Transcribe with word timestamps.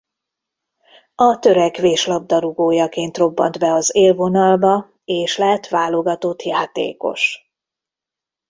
A 1.15 1.39
Törekvés 1.39 2.05
labdarúgójaként 2.05 3.17
robbant 3.17 3.59
be 3.59 3.73
az 3.73 3.95
élvonalba 3.95 4.89
és 5.05 5.37
lett 5.37 5.67
válogatott 5.67 6.41
játékos. 6.41 7.51